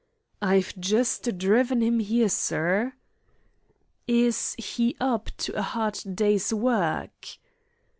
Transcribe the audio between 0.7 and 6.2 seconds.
just driven him here, sir." "Is he up to a hard